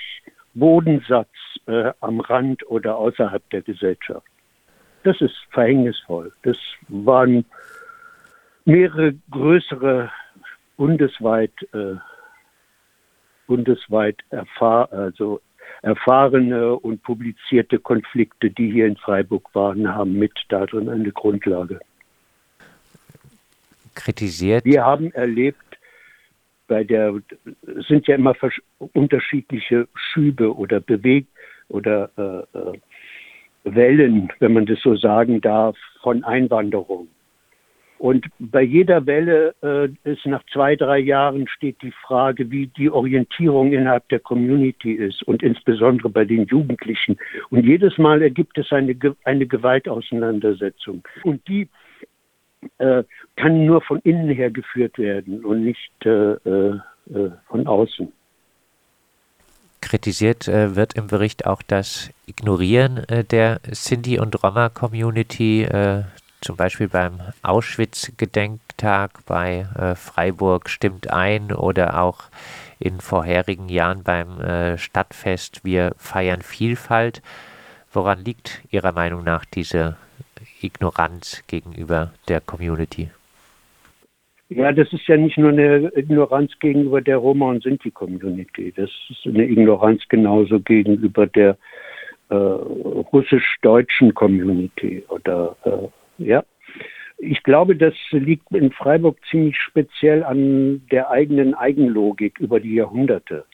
Bodensatz 0.54 1.28
äh, 1.66 1.92
am 2.00 2.20
Rand 2.20 2.68
oder 2.68 2.96
außerhalb 2.96 3.48
der 3.50 3.62
Gesellschaft. 3.62 4.26
Das 5.02 5.20
ist 5.20 5.36
verhängnisvoll. 5.50 6.32
Das 6.42 6.56
waren 6.88 7.44
mehrere 8.64 9.14
größere 9.30 10.10
bundesweit 10.76 11.52
äh, 11.72 11.96
bundesweit 13.46 14.18
erfahr 14.30 14.92
also 14.92 15.40
erfahrene 15.82 16.76
und 16.76 17.02
publizierte 17.02 17.78
Konflikte, 17.78 18.50
die 18.50 18.70
hier 18.70 18.86
in 18.86 18.96
Freiburg 18.96 19.54
waren, 19.54 19.88
haben 19.88 20.18
mit 20.18 20.32
darin 20.48 20.88
eine 20.88 21.10
Grundlage. 21.10 21.80
Kritisiert. 23.94 24.64
Wir 24.64 24.84
haben 24.84 25.12
erlebt, 25.12 25.78
bei 26.70 26.84
der 26.84 27.12
sind 27.88 28.06
ja 28.06 28.14
immer 28.14 28.34
unterschiedliche 28.92 29.88
Schübe 29.94 30.56
oder 30.56 30.78
Beweg 30.78 31.26
oder 31.68 32.10
äh, 32.16 32.58
äh, 32.58 32.78
Wellen, 33.64 34.32
wenn 34.38 34.52
man 34.52 34.66
das 34.66 34.80
so 34.80 34.94
sagen 34.94 35.40
darf, 35.40 35.76
von 36.00 36.22
Einwanderung. 36.22 37.08
Und 37.98 38.24
bei 38.38 38.62
jeder 38.62 39.04
Welle 39.04 39.52
äh, 39.62 39.88
ist 40.10 40.24
nach 40.26 40.44
zwei, 40.52 40.76
drei 40.76 41.00
Jahren 41.00 41.48
steht 41.48 41.82
die 41.82 41.92
Frage, 42.06 42.50
wie 42.52 42.68
die 42.68 42.88
Orientierung 42.88 43.72
innerhalb 43.72 44.08
der 44.08 44.20
Community 44.20 44.92
ist 44.92 45.24
und 45.24 45.42
insbesondere 45.42 46.08
bei 46.08 46.24
den 46.24 46.46
Jugendlichen. 46.46 47.18
Und 47.50 47.66
jedes 47.66 47.98
Mal 47.98 48.22
ergibt 48.22 48.56
es 48.58 48.70
eine, 48.72 48.96
eine 49.24 49.46
Gewaltauseinandersetzung. 49.46 51.02
Und 51.24 51.46
die 51.48 51.68
äh, 52.78 53.04
kann 53.36 53.64
nur 53.64 53.82
von 53.82 54.00
innen 54.00 54.28
her 54.28 54.50
geführt 54.50 54.98
werden 54.98 55.44
und 55.44 55.64
nicht 55.64 55.92
äh, 56.04 56.34
äh 56.34 56.80
von 57.46 57.66
außen. 57.66 58.12
Kritisiert 59.80 60.46
äh, 60.46 60.76
wird 60.76 60.94
im 60.94 61.08
Bericht 61.08 61.46
auch 61.46 61.62
das 61.62 62.10
Ignorieren 62.26 62.98
äh, 63.08 63.24
der 63.24 63.60
Sinti- 63.72 64.20
und 64.20 64.42
Roma-Community 64.44 65.66
zum 66.40 66.56
Beispiel 66.56 66.88
beim 66.88 67.20
Auschwitz-Gedenktag 67.42 69.26
bei 69.26 69.66
äh, 69.78 69.94
Freiburg 69.94 70.70
stimmt 70.70 71.10
ein 71.10 71.52
oder 71.52 72.02
auch 72.02 72.24
in 72.78 73.00
vorherigen 73.00 73.68
Jahren 73.68 74.02
beim 74.02 74.40
äh, 74.40 74.78
Stadtfest 74.78 75.64
Wir 75.64 75.94
feiern 75.98 76.40
Vielfalt. 76.40 77.20
Woran 77.92 78.24
liegt 78.24 78.62
Ihrer 78.70 78.92
Meinung 78.92 79.22
nach 79.22 79.44
diese 79.44 79.96
Ignoranz 80.62 81.44
gegenüber 81.46 82.12
der 82.28 82.40
Community? 82.40 83.10
Ja, 84.50 84.72
das 84.72 84.92
ist 84.92 85.06
ja 85.06 85.16
nicht 85.16 85.38
nur 85.38 85.50
eine 85.50 85.92
Ignoranz 85.96 86.58
gegenüber 86.58 87.00
der 87.00 87.18
Roma- 87.18 87.50
und 87.50 87.62
Sinti-Community. 87.62 88.72
Das 88.74 88.90
ist 89.08 89.24
eine 89.24 89.44
Ignoranz 89.44 90.02
genauso 90.08 90.58
gegenüber 90.58 91.28
der 91.28 91.56
äh, 92.30 92.34
russisch-deutschen 92.34 94.12
Community 94.14 95.04
oder 95.08 95.56
äh, 95.64 96.24
ja. 96.24 96.42
Ich 97.18 97.42
glaube, 97.42 97.76
das 97.76 97.94
liegt 98.10 98.50
in 98.50 98.72
Freiburg 98.72 99.18
ziemlich 99.30 99.56
speziell 99.56 100.24
an 100.24 100.82
der 100.90 101.10
eigenen 101.10 101.54
Eigenlogik 101.54 102.40
über 102.40 102.58
die 102.58 102.74
Jahrhunderte. 102.74 103.44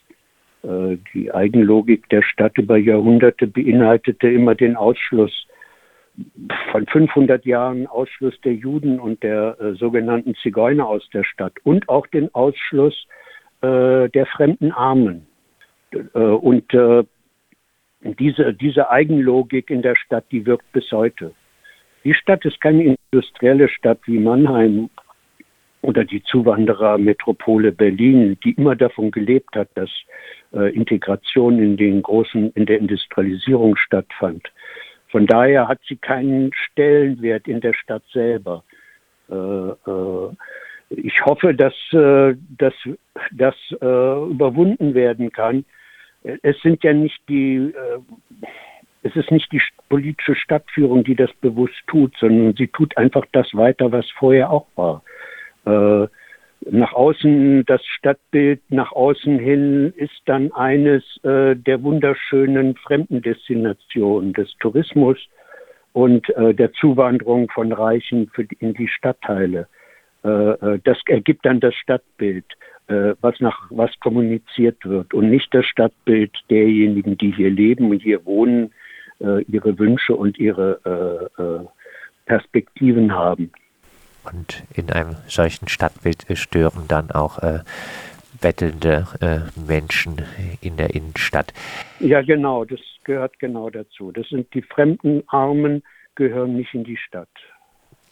Äh, 0.63 0.97
die 1.13 1.31
Eigenlogik 1.31 2.09
der 2.09 2.23
Stadt 2.23 2.57
über 2.57 2.77
Jahrhunderte 2.77 3.45
beinhaltete 3.45 4.29
immer 4.29 4.55
den 4.55 4.75
Ausschluss 4.75 5.47
von 6.71 6.85
500 6.87 7.45
Jahren 7.45 7.87
Ausschluss 7.87 8.39
der 8.41 8.53
Juden 8.53 8.99
und 8.99 9.21
der 9.23 9.57
äh, 9.59 9.73
sogenannten 9.75 10.35
Zigeuner 10.35 10.87
aus 10.87 11.07
der 11.13 11.23
Stadt 11.23 11.53
und 11.63 11.87
auch 11.89 12.07
den 12.07 12.33
Ausschluss 12.33 13.07
äh, 13.61 14.09
der 14.09 14.25
fremden 14.25 14.71
Armen. 14.71 15.27
Äh, 15.91 16.19
und 16.19 16.73
äh, 16.73 17.03
diese, 18.01 18.53
diese 18.53 18.89
Eigenlogik 18.89 19.69
in 19.69 19.81
der 19.81 19.95
Stadt, 19.95 20.25
die 20.31 20.45
wirkt 20.45 20.71
bis 20.71 20.91
heute. 20.91 21.33
Die 22.03 22.13
Stadt 22.13 22.45
ist 22.45 22.61
keine 22.61 22.97
industrielle 23.11 23.69
Stadt 23.69 23.99
wie 24.05 24.19
Mannheim 24.19 24.89
oder 25.81 26.03
die 26.03 26.23
Zuwanderermetropole 26.23 27.71
Berlin, 27.71 28.37
die 28.43 28.51
immer 28.51 28.75
davon 28.75 29.11
gelebt 29.11 29.55
hat, 29.55 29.69
dass 29.75 29.89
äh, 30.53 30.73
Integration 30.73 31.59
in 31.59 31.77
den 31.77 32.01
großen, 32.01 32.51
in 32.51 32.65
der 32.65 32.79
Industrialisierung 32.79 33.75
stattfand. 33.75 34.47
Von 35.17 35.25
daher 35.25 35.67
hat 35.67 35.79
sie 35.89 35.95
keinen 35.95 36.53
Stellenwert 36.53 37.47
in 37.47 37.59
der 37.59 37.73
Stadt 37.73 38.03
selber. 38.13 38.63
Äh, 39.31 39.33
äh, 39.33 40.29
ich 40.91 41.25
hoffe, 41.25 41.55
dass, 41.55 41.73
äh, 41.91 42.35
das 42.51 42.75
überwunden 43.71 44.93
werden 44.93 45.31
kann. 45.31 45.65
Es 46.21 46.61
sind 46.61 46.83
ja 46.83 46.93
nicht 46.93 47.19
die, 47.27 47.73
es 49.01 49.15
ist 49.15 49.31
nicht 49.31 49.51
die 49.51 49.61
politische 49.89 50.35
Stadtführung, 50.35 51.03
die 51.03 51.15
das 51.15 51.33
bewusst 51.41 51.81
tut, 51.87 52.15
sondern 52.19 52.53
sie 52.55 52.67
tut 52.67 52.95
einfach 52.95 53.25
das 53.31 53.47
weiter, 53.55 53.91
was 53.91 54.07
vorher 54.11 54.51
auch 54.51 54.67
war 54.75 55.01
nach 56.71 56.93
außen, 56.93 57.65
das 57.65 57.85
Stadtbild 57.85 58.61
nach 58.69 58.91
außen 58.91 59.39
hin 59.39 59.93
ist 59.95 60.21
dann 60.25 60.51
eines 60.51 61.03
äh, 61.23 61.55
der 61.55 61.83
wunderschönen 61.83 62.75
Fremdendestinationen 62.75 64.33
des 64.33 64.55
Tourismus 64.59 65.17
und 65.93 66.29
äh, 66.35 66.53
der 66.53 66.73
Zuwanderung 66.73 67.49
von 67.49 67.71
Reichen 67.71 68.29
für, 68.33 68.45
in 68.59 68.73
die 68.73 68.87
Stadtteile. 68.87 69.67
Äh, 70.23 70.29
äh 70.29 70.79
das 70.83 70.97
ergibt 71.07 71.45
dann 71.45 71.59
das 71.59 71.75
Stadtbild, 71.75 72.45
äh, 72.87 73.13
was 73.21 73.39
nach 73.39 73.67
was 73.69 73.91
kommuniziert 73.99 74.85
wird 74.85 75.13
und 75.13 75.29
nicht 75.29 75.53
das 75.53 75.65
Stadtbild 75.65 76.31
derjenigen, 76.49 77.17
die 77.17 77.31
hier 77.31 77.49
leben 77.49 77.89
und 77.91 78.01
hier 78.01 78.25
wohnen, 78.25 78.71
äh, 79.19 79.41
ihre 79.43 79.77
Wünsche 79.79 80.15
und 80.15 80.37
ihre 80.37 81.69
Perspektiven 82.25 83.13
haben. 83.13 83.51
Und 84.31 84.63
in 84.73 84.91
einem 84.91 85.15
solchen 85.27 85.67
Stadtbild 85.67 86.25
stören 86.33 86.85
dann 86.87 87.11
auch 87.11 87.39
äh, 87.39 87.59
bettelnde 88.41 89.07
äh, 89.21 89.39
Menschen 89.59 90.23
in 90.61 90.77
der 90.77 90.95
Innenstadt. 90.95 91.53
Ja, 91.99 92.21
genau, 92.21 92.63
das 92.65 92.79
gehört 93.03 93.39
genau 93.39 93.69
dazu. 93.69 94.11
Das 94.11 94.27
sind 94.29 94.53
die 94.53 94.61
fremden 94.61 95.23
Armen, 95.27 95.83
gehören 96.15 96.55
nicht 96.55 96.73
in 96.73 96.83
die 96.83 96.97
Stadt. 96.97 97.29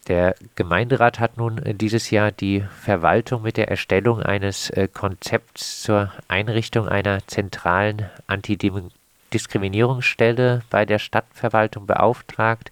Der 0.08 0.36
Gemeinderat 0.56 1.20
hat 1.20 1.38
nun 1.38 1.60
dieses 1.66 2.12
Jahr 2.12 2.32
die 2.32 2.62
Verwaltung 2.62 3.42
mit 3.42 3.58
der 3.58 3.70
Erstellung 3.70 4.22
eines 4.22 4.70
äh, 4.70 4.88
Konzepts 4.88 5.82
zur 5.82 6.12
Einrichtung 6.28 6.88
einer 6.88 7.26
zentralen 7.26 8.08
Antidiskriminierungsstelle 8.28 10.62
bei 10.70 10.86
der 10.86 11.00
Stadtverwaltung 11.00 11.88
beauftragt. 11.88 12.72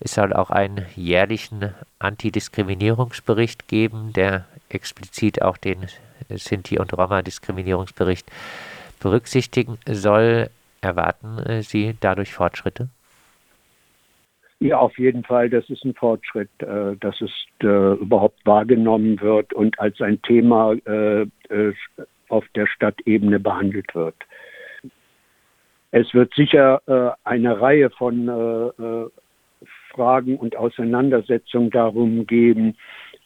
Es 0.00 0.14
soll 0.14 0.32
auch 0.32 0.50
einen 0.50 0.86
jährlichen 0.96 1.74
Antidiskriminierungsbericht 1.98 3.68
geben, 3.68 4.14
der 4.14 4.46
explizit 4.70 5.42
auch 5.42 5.58
den 5.58 5.86
Sinti- 6.30 6.78
und 6.78 6.96
Roma-Diskriminierungsbericht 6.96 8.30
berücksichtigen 9.00 9.78
soll. 9.86 10.48
Erwarten 10.80 11.38
äh, 11.38 11.62
Sie 11.62 11.94
dadurch 12.00 12.32
Fortschritte? 12.32 12.88
Ja, 14.60 14.78
auf 14.78 14.98
jeden 14.98 15.24
Fall. 15.24 15.50
Das 15.50 15.68
ist 15.68 15.84
ein 15.84 15.94
Fortschritt, 15.94 16.50
äh, 16.60 16.96
dass 16.98 17.20
es 17.20 17.30
äh, 17.62 17.94
überhaupt 17.94 18.44
wahrgenommen 18.46 19.20
wird 19.20 19.52
und 19.52 19.78
als 19.78 20.00
ein 20.00 20.20
Thema 20.22 20.74
auf 22.28 22.44
der 22.54 22.66
Stadtebene 22.66 23.40
behandelt 23.40 23.94
wird. 23.94 24.14
Es 25.90 26.14
wird 26.14 26.32
sicher 26.34 26.80
eine 27.24 27.60
Reihe 27.60 27.90
von 27.90 29.10
Fragen 29.90 30.36
und 30.36 30.56
Auseinandersetzungen 30.56 31.70
darum 31.70 32.26
geben, 32.26 32.76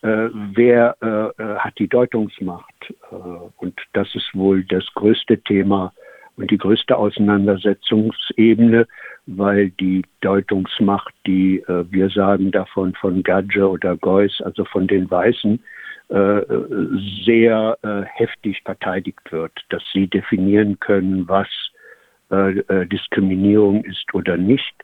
äh, 0.05 0.29
wer 0.55 0.97
äh, 1.01 1.43
äh, 1.43 1.57
hat 1.57 1.79
die 1.79 1.89
Deutungsmacht. 1.89 2.75
Äh, 3.11 3.15
und 3.57 3.81
das 3.95 4.15
ist 4.15 4.35
wohl 4.35 4.63
das 4.65 4.85
größte 4.95 5.39
Thema 5.39 5.93
und 6.37 6.51
die 6.51 6.59
größte 6.59 6.95
Auseinandersetzungsebene, 6.97 8.87
weil 9.27 9.71
die 9.71 10.03
Deutungsmacht, 10.21 11.15
die 11.27 11.61
äh, 11.61 11.85
wir 11.91 12.11
sagen 12.11 12.51
davon 12.51 12.93
von 12.95 13.23
Gadge 13.23 13.67
oder 13.67 13.97
Geuss, 13.97 14.43
also 14.43 14.67
von 14.67 14.87
den 14.87 15.11
Weißen, 15.11 15.63
äh, 16.11 16.43
sehr 17.25 17.79
heftig 18.05 18.61
verteidigt 18.63 19.33
wird, 19.33 19.53
dass 19.71 19.83
sie 19.91 20.07
definieren 20.07 20.79
können, 20.79 21.27
was 21.27 21.49
Diskriminierung 22.31 23.85
ist 23.85 24.13
oder 24.13 24.37
nicht 24.37 24.84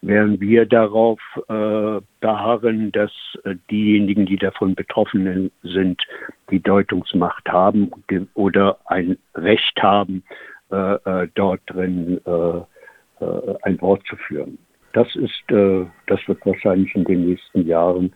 während 0.00 0.40
wir 0.40 0.66
darauf 0.66 1.20
äh, 1.48 2.00
beharren, 2.20 2.92
dass 2.92 3.12
äh, 3.44 3.56
diejenigen, 3.70 4.26
die 4.26 4.36
davon 4.36 4.74
betroffen 4.74 5.50
sind, 5.62 6.02
die 6.50 6.60
Deutungsmacht 6.60 7.48
haben 7.48 7.90
oder 8.34 8.78
ein 8.86 9.18
Recht 9.34 9.82
haben, 9.82 10.22
äh, 10.70 10.94
äh 10.94 11.28
dort 11.34 11.60
drin 11.66 12.20
äh, 12.24 13.24
äh, 13.24 13.54
ein 13.62 13.80
Wort 13.80 14.02
zu 14.08 14.16
führen. 14.16 14.58
Das 14.94 15.14
ist, 15.16 15.44
das 15.48 16.20
wird 16.26 16.44
wahrscheinlich 16.44 16.92
in 16.94 17.04
den 17.04 17.28
nächsten 17.28 17.66
Jahren 17.66 18.12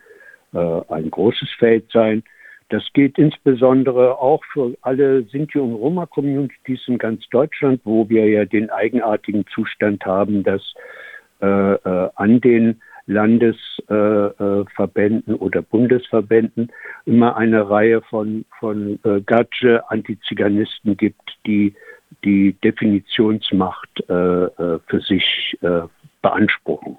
ein 0.51 1.09
großes 1.11 1.49
Feld 1.57 1.89
sein. 1.91 2.23
Das 2.69 2.83
gilt 2.93 3.19
insbesondere 3.19 4.17
auch 4.19 4.43
für 4.51 4.75
alle 4.81 5.21
Sinti- 5.25 5.59
und 5.59 5.75
Roma-Communities 5.75 6.81
in 6.87 6.97
ganz 6.97 7.29
Deutschland, 7.29 7.79
wo 7.85 8.09
wir 8.09 8.27
ja 8.27 8.43
den 8.45 8.71
eigenartigen 8.71 9.45
Zustand 9.53 10.03
haben, 10.03 10.43
dass 10.43 10.61
äh, 10.61 10.79
äh, 10.81 11.12
an 11.43 12.41
den 12.41 12.81
Landesverbänden 13.05 15.35
äh, 15.35 15.37
oder 15.37 15.61
Bundesverbänden 15.61 16.71
immer 17.05 17.35
eine 17.35 17.69
Reihe 17.69 18.01
von, 18.01 18.45
von 18.59 18.97
äh, 19.03 19.21
Gatsche-Antiziganisten 19.21 20.97
gibt, 20.97 21.37
die 21.45 21.75
die 22.23 22.53
Definitionsmacht 22.63 24.03
äh, 24.07 24.13
äh, 24.13 24.79
für 24.87 25.01
sich 25.01 25.57
äh, 25.61 25.81
beanspruchen. 26.21 26.97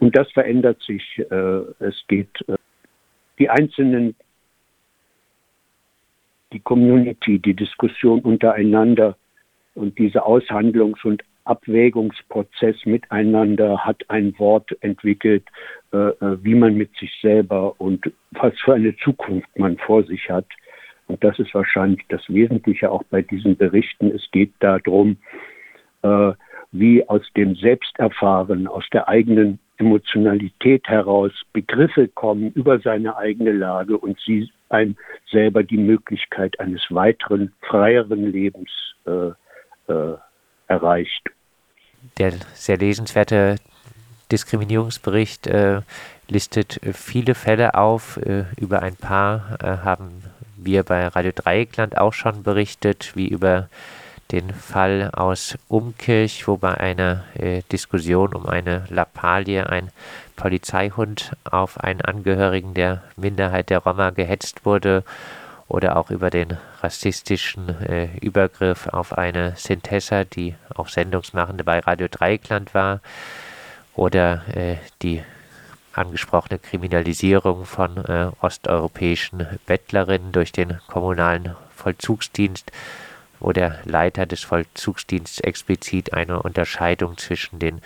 Und 0.00 0.16
das 0.16 0.30
verändert 0.32 0.82
sich. 0.82 1.18
Äh, 1.30 1.60
es 1.78 1.94
geht 2.08 2.30
äh, 2.48 2.56
die 3.38 3.50
einzelnen, 3.50 4.16
die 6.52 6.60
Community, 6.60 7.38
die 7.38 7.54
Diskussion 7.54 8.20
untereinander 8.20 9.16
und 9.74 9.98
diese 9.98 10.24
Aushandlungs- 10.24 11.04
und 11.04 11.22
Abwägungsprozess 11.48 12.76
miteinander 12.84 13.78
hat 13.78 14.02
ein 14.08 14.38
Wort 14.38 14.70
entwickelt, 14.82 15.44
äh, 15.92 15.96
äh, 15.96 16.44
wie 16.44 16.54
man 16.54 16.76
mit 16.76 16.94
sich 16.96 17.10
selber 17.22 17.80
und 17.80 18.12
was 18.32 18.52
für 18.60 18.74
eine 18.74 18.94
Zukunft 18.98 19.48
man 19.58 19.78
vor 19.78 20.04
sich 20.04 20.28
hat. 20.28 20.46
Und 21.06 21.24
das 21.24 21.38
ist 21.38 21.54
wahrscheinlich 21.54 22.04
das 22.10 22.22
Wesentliche 22.28 22.90
auch 22.90 23.02
bei 23.04 23.22
diesen 23.22 23.56
Berichten. 23.56 24.10
Es 24.10 24.30
geht 24.30 24.52
darum, 24.60 25.16
äh, 26.02 26.32
wie 26.70 27.08
aus 27.08 27.22
dem 27.34 27.54
Selbsterfahren, 27.54 28.66
aus 28.66 28.84
der 28.92 29.08
eigenen 29.08 29.58
Emotionalität 29.78 30.86
heraus 30.86 31.32
Begriffe 31.54 32.08
kommen 32.08 32.52
über 32.52 32.78
seine 32.80 33.16
eigene 33.16 33.52
Lage 33.52 33.96
und 33.96 34.18
sie 34.20 34.50
einem 34.68 34.96
selber 35.30 35.62
die 35.62 35.78
Möglichkeit 35.78 36.60
eines 36.60 36.82
weiteren, 36.90 37.52
freieren 37.62 38.30
Lebens 38.30 38.70
äh, 39.06 39.30
äh, 39.90 40.16
erreicht 40.66 41.30
der 42.16 42.32
sehr 42.54 42.78
lesenswerte 42.78 43.56
Diskriminierungsbericht 44.32 45.46
äh, 45.46 45.82
listet 46.28 46.80
viele 46.92 47.34
Fälle 47.34 47.74
auf. 47.74 48.18
Über 48.58 48.82
ein 48.82 48.96
paar 48.96 49.58
haben 49.62 50.22
wir 50.56 50.82
bei 50.82 51.06
Radio 51.06 51.32
Dreieckland 51.34 51.96
auch 51.96 52.12
schon 52.12 52.42
berichtet, 52.42 53.12
wie 53.14 53.28
über 53.28 53.68
den 54.30 54.52
Fall 54.52 55.10
aus 55.12 55.56
Umkirch, 55.68 56.46
wo 56.46 56.56
bei 56.56 56.74
einer 56.74 57.24
äh, 57.34 57.62
Diskussion 57.72 58.34
um 58.34 58.46
eine 58.46 58.84
Lappalie 58.90 59.66
ein 59.66 59.90
Polizeihund 60.36 61.32
auf 61.44 61.80
einen 61.80 62.02
Angehörigen 62.02 62.74
der 62.74 63.02
Minderheit 63.16 63.70
der 63.70 63.78
Roma 63.78 64.10
gehetzt 64.10 64.64
wurde 64.64 65.02
oder 65.68 65.96
auch 65.96 66.10
über 66.10 66.30
den 66.30 66.56
rassistischen 66.80 67.68
äh, 67.82 68.08
Übergriff 68.20 68.86
auf 68.88 69.16
eine 69.16 69.54
Sintessa, 69.56 70.24
die 70.24 70.54
auch 70.74 70.88
Sendungsmachende 70.88 71.64
bei 71.64 71.80
Radio 71.80 72.08
Dreikland 72.10 72.74
war, 72.74 73.00
oder 73.94 74.42
äh, 74.56 74.76
die 75.02 75.22
angesprochene 75.92 76.58
Kriminalisierung 76.58 77.64
von 77.64 77.96
äh, 77.96 78.30
osteuropäischen 78.40 79.46
Bettlerinnen 79.66 80.32
durch 80.32 80.52
den 80.52 80.78
kommunalen 80.86 81.54
Vollzugsdienst 81.74 82.72
wo 83.40 83.52
der 83.52 83.78
Leiter 83.84 84.26
des 84.26 84.42
Vollzugsdienstes 84.42 85.38
explizit 85.40 86.12
eine 86.12 86.42
Unterscheidung 86.42 87.16
zwischen 87.18 87.60
den 87.60 87.80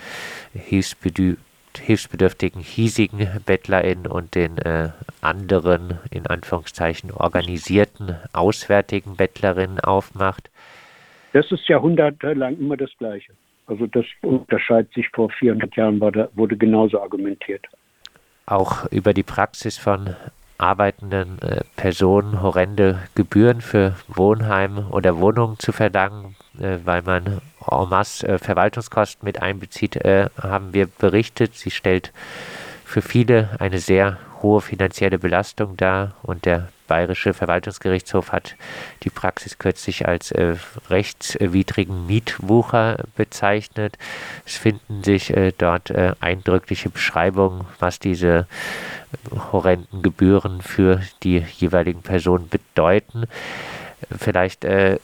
hilfsbedürftigen 0.53 1.52
hiesigen 1.77 3.27
BettlerInnen 3.45 4.07
und 4.07 4.35
den 4.35 4.57
äh, 4.59 4.89
anderen, 5.21 5.99
in 6.11 6.27
Anführungszeichen, 6.27 7.11
organisierten, 7.11 8.15
auswärtigen 8.33 9.15
Bettlerinnen 9.15 9.79
aufmacht. 9.79 10.49
Das 11.33 11.51
ist 11.51 11.67
jahrhundertelang 11.67 12.57
immer 12.57 12.77
das 12.77 12.91
Gleiche. 12.97 13.33
Also 13.67 13.87
das 13.87 14.05
unterscheidet 14.21 14.93
sich 14.93 15.07
vor 15.09 15.29
400 15.29 15.75
Jahren, 15.75 15.99
wurde, 15.99 16.29
wurde 16.33 16.57
genauso 16.57 17.01
argumentiert. 17.01 17.65
Auch 18.45 18.85
über 18.91 19.13
die 19.13 19.23
Praxis 19.23 19.77
von 19.77 20.15
arbeitenden 20.57 21.41
äh, 21.41 21.61
Personen 21.75 22.41
horrende 22.41 22.99
Gebühren 23.15 23.61
für 23.61 23.95
Wohnheime 24.07 24.87
oder 24.91 25.19
Wohnungen 25.19 25.57
zu 25.59 25.71
verlangen, 25.71 26.35
äh, 26.39 26.42
weil 26.53 27.01
man 27.01 27.41
en 27.71 27.89
masse 27.89 28.27
äh, 28.27 28.37
Verwaltungskosten 28.37 29.25
mit 29.25 29.41
einbezieht, 29.41 29.95
äh, 29.97 30.29
haben 30.41 30.73
wir 30.73 30.87
berichtet. 30.87 31.55
Sie 31.55 31.71
stellt 31.71 32.11
für 32.85 33.01
viele 33.01 33.49
eine 33.59 33.79
sehr 33.79 34.17
hohe 34.41 34.61
finanzielle 34.61 35.17
Belastung 35.17 35.77
dar 35.77 36.15
und 36.21 36.45
der 36.45 36.69
Bayerische 36.85 37.33
Verwaltungsgerichtshof 37.33 38.33
hat 38.33 38.55
die 39.03 39.09
Praxis 39.09 39.57
kürzlich 39.57 40.05
als 40.05 40.31
äh, 40.31 40.55
rechtswidrigen 40.89 42.05
Mietwucher 42.05 43.05
bezeichnet. 43.15 43.97
Es 44.45 44.57
finden 44.57 45.01
sich 45.01 45.35
äh, 45.35 45.53
dort 45.57 45.89
äh, 45.89 46.13
eindrückliche 46.19 46.89
Beschreibungen, 46.89 47.65
was 47.79 47.99
diese 47.99 48.47
horrenden 49.53 50.01
Gebühren 50.01 50.61
für 50.61 51.01
die 51.23 51.39
jeweiligen 51.39 52.01
Personen 52.01 52.49
bedeuten. 52.49 53.25
Vielleicht 54.19 54.65
äh, 54.65 54.99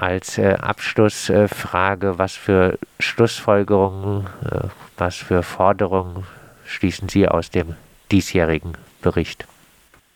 als 0.00 0.38
äh, 0.38 0.54
Abschlussfrage, 0.54 2.18
was 2.18 2.34
für 2.36 2.78
Schlussfolgerungen, 2.98 4.26
äh, 4.44 4.68
was 4.96 5.16
für 5.16 5.42
Forderungen 5.42 6.24
schließen 6.64 7.08
Sie 7.08 7.28
aus 7.28 7.50
dem 7.50 7.74
diesjährigen 8.10 8.72
Bericht? 9.02 9.46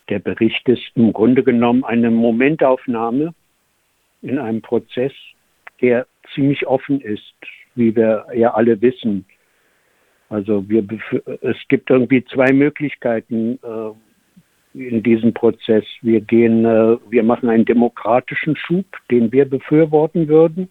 Der 0.09 0.19
Bericht 0.19 0.67
ist 0.67 0.83
im 0.95 1.13
Grunde 1.13 1.43
genommen 1.43 1.83
eine 1.83 2.09
Momentaufnahme 2.11 3.33
in 4.21 4.39
einem 4.39 4.61
Prozess, 4.61 5.13
der 5.81 6.07
ziemlich 6.33 6.65
offen 6.65 7.01
ist, 7.01 7.33
wie 7.75 7.95
wir 7.95 8.25
ja 8.33 8.53
alle 8.53 8.81
wissen. 8.81 9.25
Also 10.29 10.67
wir, 10.67 10.83
es 11.41 11.57
gibt 11.67 11.89
irgendwie 11.89 12.25
zwei 12.25 12.51
Möglichkeiten 12.51 13.59
äh, 13.61 13.91
in 14.75 15.03
diesem 15.03 15.33
Prozess. 15.33 15.85
Wir 16.01 16.21
gehen, 16.21 16.65
äh, 16.65 16.97
wir 17.09 17.23
machen 17.23 17.49
einen 17.49 17.65
demokratischen 17.65 18.55
Schub, 18.55 18.85
den 19.09 19.31
wir 19.31 19.45
befürworten 19.49 20.27
würden, 20.27 20.69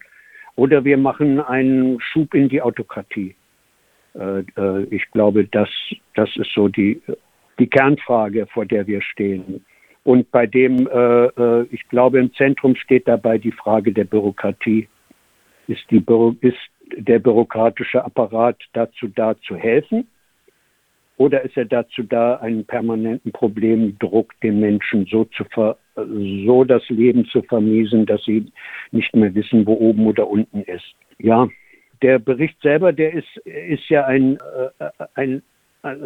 oder 0.56 0.84
wir 0.84 0.98
machen 0.98 1.40
einen 1.40 2.00
Schub 2.00 2.34
in 2.34 2.48
die 2.48 2.62
Autokratie. 2.62 3.34
Äh, 4.14 4.40
äh 4.56 4.84
ich 4.90 5.10
glaube, 5.10 5.46
das, 5.46 5.68
das 6.14 6.28
ist 6.36 6.52
so 6.54 6.68
die 6.68 7.00
die 7.60 7.68
Kernfrage, 7.68 8.46
vor 8.46 8.66
der 8.66 8.86
wir 8.88 9.00
stehen. 9.00 9.64
Und 10.02 10.28
bei 10.32 10.44
dem, 10.44 10.88
ich 11.70 11.88
glaube, 11.88 12.18
im 12.18 12.34
Zentrum 12.34 12.74
steht 12.74 13.06
dabei 13.06 13.38
die 13.38 13.52
Frage 13.52 13.92
der 13.92 14.02
Bürokratie. 14.02 14.88
Ist, 15.68 15.88
die 15.88 16.04
ist 16.40 16.58
der 16.96 17.20
bürokratische 17.20 18.04
Apparat 18.04 18.56
dazu 18.72 19.06
da, 19.06 19.36
zu 19.42 19.54
helfen? 19.54 20.08
Oder 21.16 21.42
ist 21.42 21.57
er 21.57 21.64
dazu 21.64 22.03
da, 22.03 22.37
einen 22.37 22.64
permanenten 22.64 23.33
Problemdruck 23.33 24.33
den 24.42 24.61
Menschen 24.61 25.07
so, 25.07 25.24
zu 25.24 25.44
ver, 25.44 25.77
so 25.94 26.64
das 26.64 26.88
Leben 26.88 27.24
zu 27.27 27.42
vermiesen, 27.42 28.05
dass 28.07 28.24
sie 28.24 28.46
nicht 28.90 29.14
mehr 29.14 29.35
wissen, 29.35 29.66
wo 29.66 29.74
oben 29.74 30.07
oder 30.07 30.27
unten 30.29 30.62
ist? 30.62 30.94
Ja, 31.18 31.48
der 32.03 32.18
Bericht 32.18 32.61
selber, 32.62 32.92
der 32.92 33.12
ist, 33.12 33.37
ist 33.44 33.88
ja 33.88 34.05
ein, 34.07 34.38
äh, 34.79 34.90
ein 35.14 35.42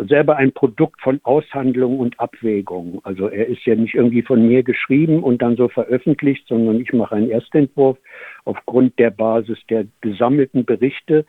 selber 0.08 0.36
ein 0.36 0.52
Produkt 0.52 1.00
von 1.00 1.20
Aushandlung 1.22 2.00
und 2.00 2.18
Abwägung. 2.18 3.00
Also 3.04 3.28
er 3.28 3.46
ist 3.46 3.64
ja 3.64 3.76
nicht 3.76 3.94
irgendwie 3.94 4.22
von 4.22 4.46
mir 4.46 4.64
geschrieben 4.64 5.22
und 5.22 5.40
dann 5.40 5.56
so 5.56 5.68
veröffentlicht, 5.68 6.48
sondern 6.48 6.80
ich 6.80 6.92
mache 6.92 7.14
einen 7.14 7.30
Erstentwurf 7.30 7.96
aufgrund 8.44 8.98
der 8.98 9.10
Basis 9.10 9.58
der 9.70 9.86
gesammelten 10.00 10.64
Berichte, 10.64 11.24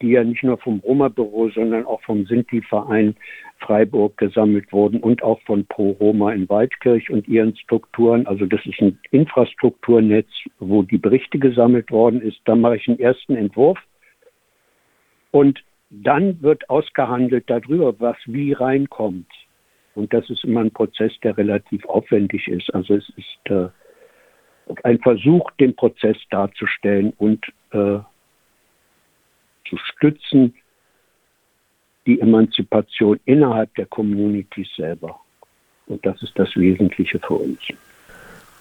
die 0.00 0.10
ja 0.10 0.24
nicht 0.24 0.42
nur 0.42 0.58
vom 0.58 0.80
Roma-Büro, 0.80 1.50
sondern 1.50 1.84
auch 1.84 2.00
vom 2.02 2.26
Sinti-Verein 2.26 3.14
Freiburg 3.58 4.16
gesammelt 4.16 4.72
wurden 4.72 5.00
und 5.00 5.22
auch 5.22 5.40
von 5.42 5.66
Pro 5.66 5.90
Roma 5.92 6.32
in 6.32 6.48
Waldkirch 6.48 7.10
und 7.10 7.28
ihren 7.28 7.54
Strukturen. 7.56 8.26
Also 8.26 8.46
das 8.46 8.64
ist 8.64 8.80
ein 8.80 8.98
Infrastrukturnetz, 9.10 10.28
wo 10.58 10.82
die 10.82 10.98
Berichte 10.98 11.38
gesammelt 11.38 11.90
worden 11.90 12.22
ist. 12.22 12.38
Da 12.46 12.56
mache 12.56 12.76
ich 12.76 12.88
einen 12.88 12.98
ersten 12.98 13.36
Entwurf 13.36 13.78
und 15.30 15.62
dann 15.90 16.40
wird 16.42 16.68
ausgehandelt 16.70 17.44
darüber, 17.48 17.98
was 17.98 18.16
wie 18.26 18.52
reinkommt. 18.52 19.26
Und 19.94 20.12
das 20.12 20.30
ist 20.30 20.44
immer 20.44 20.60
ein 20.60 20.70
Prozess, 20.70 21.12
der 21.22 21.36
relativ 21.36 21.84
aufwendig 21.86 22.46
ist. 22.48 22.72
Also 22.72 22.94
es 22.94 23.08
ist 23.16 23.50
äh, 23.50 23.68
ein 24.84 25.00
Versuch, 25.00 25.50
den 25.52 25.74
Prozess 25.74 26.16
darzustellen 26.30 27.12
und 27.18 27.44
äh, 27.72 27.98
zu 29.70 29.76
stützen, 29.78 30.54
die 32.06 32.20
Emanzipation 32.20 33.18
innerhalb 33.24 33.74
der 33.76 33.86
Communities 33.86 34.68
selber. 34.76 35.20
Und 35.86 36.04
das 36.04 36.22
ist 36.22 36.38
das 36.38 36.54
Wesentliche 36.56 37.18
für 37.18 37.34
uns. 37.34 37.60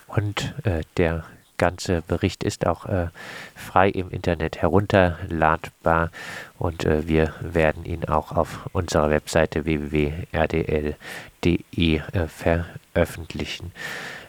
Und 0.07 0.53
äh, 0.63 0.81
der 0.97 1.25
ganze 1.57 2.01
Bericht 2.01 2.43
ist 2.43 2.65
auch 2.65 2.87
äh, 2.87 3.09
frei 3.55 3.89
im 3.89 4.09
Internet 4.09 4.61
herunterladbar 4.61 6.09
und 6.57 6.85
äh, 6.85 7.07
wir 7.07 7.33
werden 7.41 7.85
ihn 7.85 8.05
auch 8.05 8.31
auf 8.31 8.67
unserer 8.71 9.11
Webseite 9.11 9.65
www.rdl.de 9.65 10.95
äh, 11.75 12.27
veröffentlichen. 12.27 13.71